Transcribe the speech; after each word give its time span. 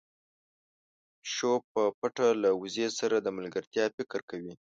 پيشو 1.21 1.53
په 1.71 1.81
پټه 1.99 2.27
له 2.43 2.49
وزې 2.61 2.87
سره 2.99 3.15
د 3.19 3.27
ملګرتيا 3.37 3.85
فکر 3.97 4.19
کوي. 4.29 4.53